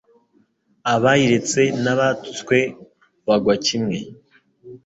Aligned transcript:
abayiretse 0.93 1.61
nabatutswe 1.83 2.57
bagwa 3.27 3.55
kimwe 3.65 3.97